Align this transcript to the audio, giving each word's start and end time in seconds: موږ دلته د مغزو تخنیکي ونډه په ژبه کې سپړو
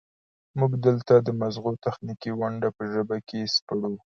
موږ 0.59 0.71
دلته 0.85 1.13
د 1.19 1.29
مغزو 1.39 1.69
تخنیکي 1.85 2.31
ونډه 2.39 2.69
په 2.77 2.83
ژبه 2.93 3.17
کې 3.27 3.39
سپړو 3.55 3.91